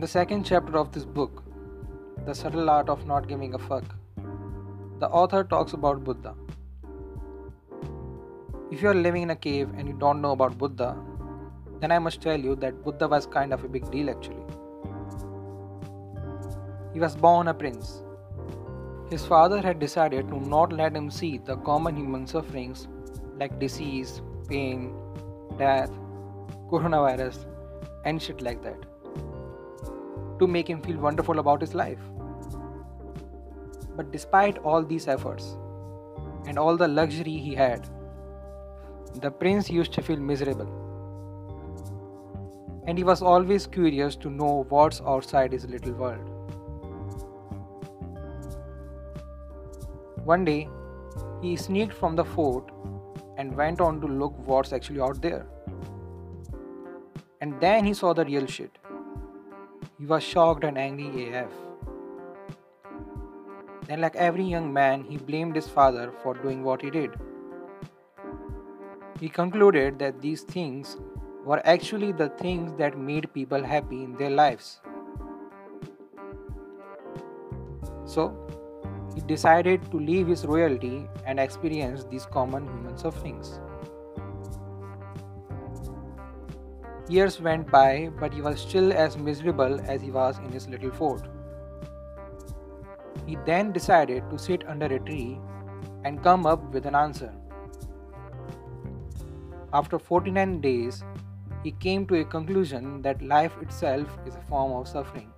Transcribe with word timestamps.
In 0.00 0.02
the 0.02 0.08
second 0.08 0.44
chapter 0.44 0.78
of 0.78 0.92
this 0.92 1.04
book, 1.04 1.42
The 2.24 2.34
Subtle 2.34 2.70
Art 2.70 2.88
of 2.88 3.06
Not 3.06 3.28
Giving 3.28 3.52
a 3.52 3.58
Fuck, 3.58 3.84
the 4.98 5.06
author 5.08 5.44
talks 5.44 5.74
about 5.74 6.04
Buddha. 6.04 6.34
If 8.70 8.80
you 8.80 8.88
are 8.88 8.94
living 8.94 9.24
in 9.24 9.28
a 9.28 9.36
cave 9.36 9.68
and 9.76 9.86
you 9.86 9.92
don't 9.92 10.22
know 10.22 10.30
about 10.30 10.56
Buddha, 10.56 10.96
then 11.82 11.92
I 11.92 11.98
must 11.98 12.22
tell 12.22 12.40
you 12.40 12.56
that 12.62 12.82
Buddha 12.82 13.08
was 13.08 13.26
kind 13.26 13.52
of 13.52 13.62
a 13.62 13.68
big 13.68 13.90
deal 13.90 14.08
actually. 14.08 14.42
He 16.94 16.98
was 16.98 17.14
born 17.14 17.48
a 17.48 17.52
prince. 17.52 18.02
His 19.10 19.26
father 19.26 19.60
had 19.60 19.78
decided 19.78 20.28
to 20.28 20.40
not 20.48 20.72
let 20.72 20.96
him 20.96 21.10
see 21.10 21.36
the 21.36 21.56
common 21.56 21.94
human 21.94 22.26
sufferings 22.26 22.88
like 23.36 23.58
disease, 23.58 24.22
pain, 24.48 24.94
death, 25.58 25.90
coronavirus, 26.70 27.44
and 28.06 28.22
shit 28.22 28.40
like 28.40 28.62
that 28.62 28.89
to 30.40 30.46
make 30.48 30.68
him 30.68 30.82
feel 30.82 30.98
wonderful 30.98 31.38
about 31.38 31.60
his 31.60 31.74
life. 31.74 32.00
But 33.96 34.10
despite 34.10 34.58
all 34.58 34.82
these 34.82 35.06
efforts 35.06 35.56
and 36.46 36.58
all 36.58 36.76
the 36.76 36.88
luxury 36.88 37.36
he 37.36 37.54
had, 37.54 37.88
the 39.16 39.30
prince 39.30 39.70
used 39.70 39.92
to 39.92 40.02
feel 40.02 40.18
miserable. 40.18 40.68
And 42.86 42.96
he 42.96 43.04
was 43.04 43.22
always 43.22 43.66
curious 43.66 44.16
to 44.16 44.30
know 44.30 44.64
what's 44.68 45.00
outside 45.02 45.52
his 45.52 45.66
little 45.66 45.92
world. 45.92 46.28
One 50.24 50.44
day, 50.44 50.68
he 51.42 51.56
sneaked 51.56 51.92
from 51.92 52.16
the 52.16 52.24
fort 52.24 52.70
and 53.36 53.56
went 53.56 53.80
on 53.80 54.00
to 54.00 54.06
look 54.06 54.34
what's 54.46 54.72
actually 54.72 55.00
out 55.00 55.20
there. 55.20 55.46
And 57.40 57.60
then 57.60 57.84
he 57.84 57.94
saw 57.94 58.12
the 58.14 58.24
real 58.24 58.46
shit. 58.46 58.79
He 60.00 60.06
was 60.06 60.22
shocked 60.22 60.64
and 60.64 60.78
angry 60.78 61.34
AF. 61.34 61.50
Then, 63.86 64.00
like 64.00 64.16
every 64.16 64.44
young 64.44 64.72
man, 64.72 65.04
he 65.04 65.18
blamed 65.18 65.54
his 65.54 65.68
father 65.68 66.10
for 66.22 66.32
doing 66.32 66.64
what 66.64 66.80
he 66.80 66.90
did. 66.90 67.10
He 69.20 69.28
concluded 69.28 69.98
that 69.98 70.22
these 70.22 70.40
things 70.40 70.96
were 71.44 71.60
actually 71.66 72.12
the 72.12 72.30
things 72.30 72.72
that 72.78 72.96
made 72.96 73.30
people 73.34 73.62
happy 73.62 74.02
in 74.02 74.16
their 74.16 74.30
lives. 74.30 74.80
So, 78.06 78.34
he 79.14 79.20
decided 79.20 79.90
to 79.90 79.98
leave 79.98 80.28
his 80.28 80.46
royalty 80.46 81.06
and 81.26 81.38
experience 81.38 82.04
these 82.04 82.24
common 82.24 82.66
human 82.68 82.96
sufferings. 82.96 83.60
Years 87.10 87.40
went 87.40 87.68
by, 87.68 88.08
but 88.20 88.32
he 88.32 88.40
was 88.40 88.60
still 88.60 88.92
as 88.92 89.18
miserable 89.18 89.80
as 89.80 90.00
he 90.00 90.12
was 90.12 90.38
in 90.38 90.52
his 90.52 90.68
little 90.68 90.92
fort. 90.92 91.22
He 93.26 93.36
then 93.44 93.72
decided 93.72 94.30
to 94.30 94.38
sit 94.38 94.62
under 94.68 94.86
a 94.86 95.00
tree 95.00 95.40
and 96.04 96.22
come 96.22 96.46
up 96.46 96.62
with 96.72 96.86
an 96.86 96.94
answer. 96.94 97.32
After 99.72 99.98
49 99.98 100.60
days, 100.60 101.02
he 101.64 101.72
came 101.72 102.06
to 102.06 102.20
a 102.20 102.24
conclusion 102.24 103.02
that 103.02 103.20
life 103.22 103.56
itself 103.60 104.16
is 104.24 104.36
a 104.36 104.42
form 104.42 104.70
of 104.70 104.86
suffering. 104.86 105.32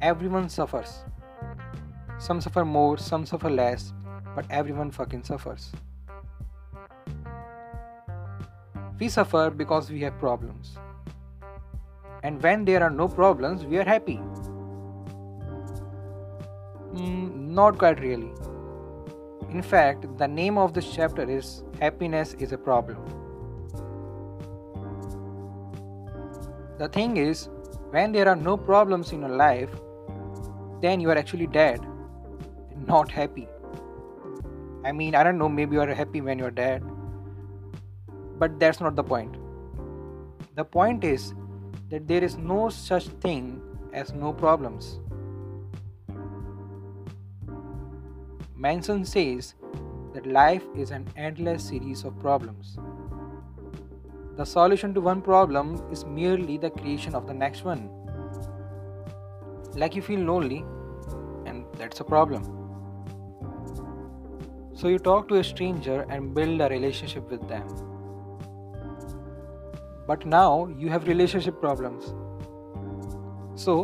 Everyone 0.00 0.48
suffers. 0.48 1.04
Some 2.18 2.40
suffer 2.40 2.64
more, 2.64 2.96
some 2.96 3.26
suffer 3.26 3.50
less, 3.50 3.92
but 4.34 4.46
everyone 4.48 4.90
fucking 4.90 5.24
suffers. 5.24 5.72
We 8.98 9.08
suffer 9.08 9.50
because 9.50 9.90
we 9.90 10.00
have 10.00 10.18
problems. 10.18 10.76
And 12.24 12.42
when 12.42 12.64
there 12.64 12.82
are 12.82 12.90
no 12.90 13.06
problems, 13.06 13.64
we 13.64 13.78
are 13.78 13.84
happy. 13.84 14.20
Mm, 16.94 17.50
not 17.50 17.78
quite 17.78 18.00
really. 18.00 18.32
In 19.50 19.62
fact, 19.62 20.06
the 20.18 20.26
name 20.26 20.58
of 20.58 20.74
this 20.74 20.92
chapter 20.92 21.30
is 21.30 21.62
Happiness 21.80 22.34
is 22.34 22.52
a 22.52 22.58
Problem. 22.58 22.98
The 26.78 26.88
thing 26.88 27.16
is, 27.16 27.48
when 27.90 28.12
there 28.12 28.28
are 28.28 28.36
no 28.36 28.56
problems 28.56 29.12
in 29.12 29.20
your 29.20 29.30
life, 29.30 29.70
then 30.82 31.00
you 31.00 31.10
are 31.10 31.16
actually 31.16 31.46
dead, 31.46 31.80
not 32.86 33.10
happy. 33.10 33.48
I 34.84 34.92
mean, 34.92 35.14
I 35.14 35.22
don't 35.22 35.38
know, 35.38 35.48
maybe 35.48 35.74
you 35.74 35.80
are 35.80 35.94
happy 35.94 36.20
when 36.20 36.38
you're 36.38 36.50
dead, 36.50 36.82
but 38.38 38.58
that's 38.58 38.80
not 38.80 38.94
the 38.94 39.02
point. 39.02 39.36
The 40.54 40.64
point 40.64 41.04
is 41.04 41.34
that 41.90 42.06
there 42.06 42.22
is 42.22 42.36
no 42.36 42.68
such 42.68 43.08
thing 43.26 43.60
as 43.92 44.12
no 44.12 44.32
problems. 44.32 45.00
Manson 48.56 49.04
says 49.04 49.54
that 50.14 50.26
life 50.26 50.64
is 50.76 50.90
an 50.90 51.06
endless 51.16 51.64
series 51.68 52.04
of 52.04 52.18
problems. 52.18 52.76
The 54.36 54.44
solution 54.44 54.94
to 54.94 55.00
one 55.00 55.22
problem 55.22 55.82
is 55.90 56.04
merely 56.04 56.58
the 56.58 56.70
creation 56.70 57.14
of 57.14 57.26
the 57.26 57.34
next 57.34 57.64
one. 57.64 57.88
Like 59.74 59.94
you 59.94 60.02
feel 60.02 60.20
lonely, 60.20 60.64
and 61.46 61.64
that's 61.76 62.00
a 62.00 62.04
problem. 62.04 62.44
So 64.74 64.88
you 64.88 64.98
talk 64.98 65.28
to 65.28 65.36
a 65.36 65.44
stranger 65.44 66.06
and 66.08 66.34
build 66.34 66.60
a 66.60 66.68
relationship 66.68 67.30
with 67.30 67.48
them 67.48 67.66
but 70.08 70.24
now 70.24 70.66
you 70.78 70.88
have 70.88 71.06
relationship 71.06 71.60
problems. 71.60 72.14
So, 73.62 73.74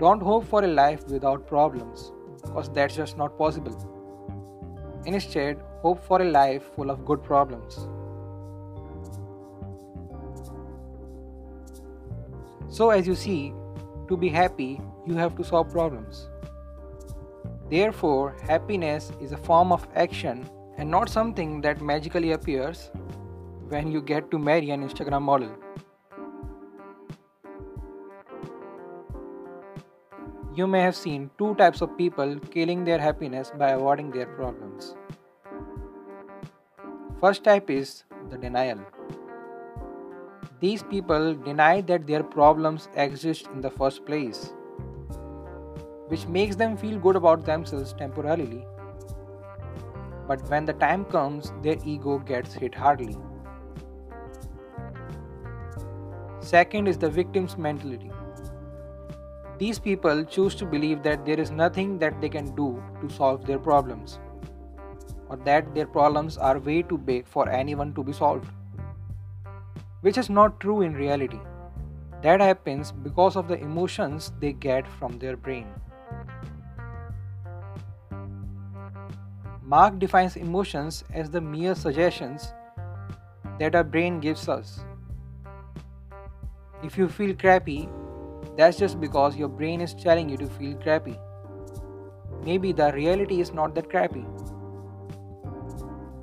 don't 0.00 0.22
hope 0.22 0.46
for 0.52 0.64
a 0.64 0.66
life 0.66 1.06
without 1.08 1.46
problems 1.46 2.12
because 2.42 2.70
that's 2.70 2.96
just 2.96 3.18
not 3.18 3.36
possible. 3.36 3.76
Instead, 5.04 5.60
hope 5.82 6.02
for 6.02 6.22
a 6.22 6.24
life 6.24 6.70
full 6.74 6.90
of 6.90 7.04
good 7.04 7.22
problems. 7.22 7.74
So, 12.70 12.90
as 12.90 13.06
you 13.06 13.14
see, 13.14 13.52
to 14.08 14.16
be 14.16 14.30
happy, 14.30 14.80
you 15.06 15.14
have 15.14 15.36
to 15.36 15.44
solve 15.44 15.70
problems. 15.70 16.26
Therefore, 17.70 18.34
happiness 18.42 19.12
is 19.20 19.32
a 19.32 19.36
form 19.36 19.72
of 19.72 19.86
action 19.94 20.48
and 20.78 20.90
not 20.90 21.10
something 21.10 21.60
that 21.60 21.82
magically 21.82 22.32
appears 22.32 22.90
when 23.68 23.90
you 23.90 24.02
get 24.02 24.30
to 24.30 24.38
marry 24.38 24.70
an 24.70 24.88
Instagram 24.88 25.22
model. 25.22 25.50
You 30.54 30.66
may 30.66 30.80
have 30.82 30.94
seen 30.94 31.30
two 31.36 31.54
types 31.56 31.80
of 31.80 31.96
people 31.98 32.38
killing 32.50 32.84
their 32.84 32.98
happiness 32.98 33.50
by 33.58 33.70
avoiding 33.70 34.10
their 34.10 34.26
problems. 34.26 34.94
First 37.20 37.42
type 37.42 37.70
is 37.70 38.04
the 38.30 38.38
denial. 38.38 38.78
These 40.60 40.84
people 40.84 41.34
deny 41.34 41.80
that 41.82 42.06
their 42.06 42.22
problems 42.22 42.88
exist 42.94 43.48
in 43.52 43.60
the 43.60 43.70
first 43.70 44.06
place, 44.06 44.52
which 46.08 46.26
makes 46.28 46.54
them 46.56 46.76
feel 46.76 46.98
good 46.98 47.16
about 47.16 47.44
themselves 47.44 47.92
temporarily. 47.92 48.64
But 50.28 50.48
when 50.48 50.64
the 50.64 50.72
time 50.74 51.04
comes, 51.06 51.52
their 51.62 51.76
ego 51.84 52.18
gets 52.18 52.54
hit 52.54 52.74
hardly. 52.74 53.16
Second 56.44 56.88
is 56.88 56.98
the 56.98 57.08
victim's 57.08 57.56
mentality. 57.56 58.10
These 59.58 59.78
people 59.78 60.22
choose 60.24 60.54
to 60.56 60.66
believe 60.66 61.02
that 61.02 61.24
there 61.24 61.40
is 61.40 61.50
nothing 61.50 61.98
that 62.00 62.20
they 62.20 62.28
can 62.28 62.54
do 62.54 62.82
to 63.00 63.08
solve 63.08 63.46
their 63.46 63.58
problems, 63.58 64.18
or 65.30 65.36
that 65.38 65.74
their 65.74 65.86
problems 65.86 66.36
are 66.36 66.58
way 66.58 66.82
too 66.82 66.98
big 66.98 67.26
for 67.26 67.48
anyone 67.48 67.94
to 67.94 68.04
be 68.04 68.12
solved. 68.12 68.46
Which 70.02 70.18
is 70.18 70.28
not 70.28 70.60
true 70.60 70.82
in 70.82 70.92
reality. 70.92 71.40
That 72.22 72.42
happens 72.42 72.92
because 72.92 73.36
of 73.36 73.48
the 73.48 73.58
emotions 73.58 74.32
they 74.38 74.52
get 74.52 74.86
from 74.86 75.18
their 75.18 75.38
brain. 75.38 75.66
Mark 79.62 79.98
defines 79.98 80.36
emotions 80.36 81.04
as 81.14 81.30
the 81.30 81.40
mere 81.40 81.74
suggestions 81.74 82.52
that 83.58 83.74
our 83.74 83.84
brain 83.84 84.20
gives 84.20 84.46
us 84.46 84.84
if 86.84 86.98
you 86.98 87.08
feel 87.08 87.34
crappy, 87.34 87.88
that's 88.56 88.78
just 88.78 89.00
because 89.00 89.36
your 89.36 89.48
brain 89.48 89.80
is 89.80 89.94
telling 89.94 90.28
you 90.28 90.36
to 90.36 90.46
feel 90.46 90.76
crappy. 90.76 91.18
Maybe 92.44 92.72
the 92.72 92.92
reality 92.92 93.40
is 93.40 93.52
not 93.54 93.74
that 93.74 93.88
crappy. 93.88 94.24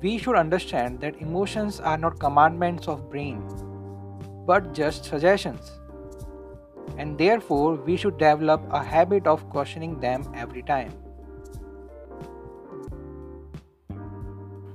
We 0.00 0.18
should 0.18 0.36
understand 0.36 1.00
that 1.00 1.20
emotions 1.20 1.80
are 1.80 1.98
not 1.98 2.18
commandments 2.18 2.88
of 2.88 3.10
brain, 3.10 3.42
but 4.46 4.72
just 4.72 5.04
suggestions. 5.04 5.72
And 6.96 7.18
therefore, 7.18 7.74
we 7.74 7.96
should 7.96 8.18
develop 8.18 8.62
a 8.70 8.82
habit 8.82 9.26
of 9.26 9.48
questioning 9.50 9.98
them 10.00 10.30
every 10.34 10.62
time. 10.62 10.92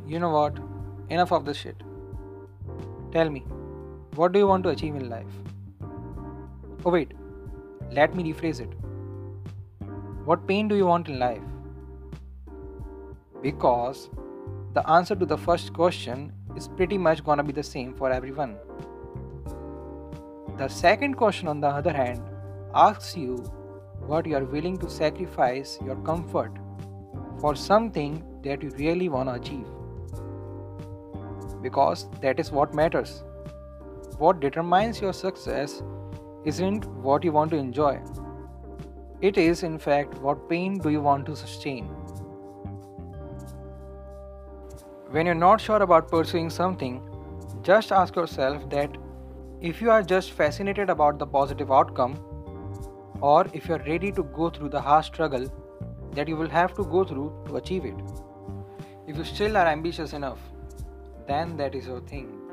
You 0.05 0.19
know 0.19 0.29
what? 0.29 0.57
Enough 1.09 1.31
of 1.31 1.45
this 1.45 1.57
shit. 1.57 1.83
Tell 3.11 3.29
me, 3.29 3.39
what 4.15 4.31
do 4.31 4.39
you 4.39 4.47
want 4.47 4.63
to 4.63 4.69
achieve 4.69 4.95
in 4.95 5.09
life? 5.09 5.46
Oh, 6.87 6.89
wait, 6.89 7.11
let 7.91 8.15
me 8.15 8.23
rephrase 8.23 8.61
it. 8.61 8.69
What 10.23 10.47
pain 10.47 10.69
do 10.69 10.75
you 10.77 10.85
want 10.85 11.09
in 11.09 11.19
life? 11.19 11.41
Because 13.41 14.09
the 14.73 14.89
answer 14.89 15.13
to 15.13 15.25
the 15.25 15.37
first 15.37 15.73
question 15.73 16.31
is 16.55 16.69
pretty 16.69 16.97
much 16.97 17.25
gonna 17.25 17.43
be 17.43 17.51
the 17.51 17.61
same 17.61 17.93
for 17.93 18.09
everyone. 18.09 18.55
The 20.57 20.69
second 20.69 21.15
question, 21.15 21.49
on 21.49 21.59
the 21.59 21.67
other 21.67 21.91
hand, 21.91 22.23
asks 22.73 23.17
you 23.17 23.35
what 24.05 24.25
you 24.25 24.37
are 24.37 24.45
willing 24.45 24.77
to 24.77 24.89
sacrifice 24.89 25.77
your 25.83 25.97
comfort 26.11 26.53
for 27.41 27.53
something 27.53 28.23
that 28.45 28.63
you 28.63 28.69
really 28.77 29.09
want 29.09 29.27
to 29.27 29.35
achieve. 29.35 29.67
Because 31.61 32.07
that 32.21 32.39
is 32.39 32.49
what 32.49 32.73
matters. 32.73 33.23
What 34.19 34.39
determines 34.39 35.01
your 35.01 35.11
success 35.11 35.83
isn't 36.51 36.85
what 37.07 37.23
you 37.23 37.31
want 37.31 37.51
to 37.51 37.57
enjoy, 37.57 37.99
it 39.19 39.37
is, 39.37 39.63
in 39.63 39.77
fact, 39.79 40.17
what 40.19 40.47
pain 40.49 40.77
do 40.77 40.89
you 40.89 41.01
want 41.01 41.25
to 41.25 41.35
sustain. 41.35 41.85
When 45.09 45.25
you're 45.25 45.35
not 45.35 45.59
sure 45.59 45.81
about 45.81 46.09
pursuing 46.09 46.49
something, 46.49 47.01
just 47.63 47.91
ask 47.91 48.15
yourself 48.15 48.69
that 48.69 48.97
if 49.61 49.81
you 49.81 49.89
are 49.89 50.03
just 50.03 50.31
fascinated 50.31 50.89
about 50.89 51.17
the 51.17 51.25
positive 51.25 51.71
outcome, 51.71 52.17
or 53.19 53.47
if 53.53 53.67
you 53.67 53.75
are 53.75 53.83
ready 53.87 54.11
to 54.11 54.23
go 54.23 54.49
through 54.49 54.69
the 54.69 54.81
hard 54.81 55.05
struggle 55.05 55.47
that 56.11 56.27
you 56.27 56.35
will 56.35 56.49
have 56.49 56.75
to 56.75 56.83
go 56.83 57.03
through 57.03 57.31
to 57.47 57.57
achieve 57.57 57.85
it. 57.85 57.95
If 59.07 59.17
you 59.17 59.23
still 59.23 59.57
are 59.57 59.67
ambitious 59.67 60.13
enough, 60.13 60.39
then 61.27 61.57
that 61.57 61.73
is 61.73 61.87
your 61.87 62.01
thing. 62.01 62.46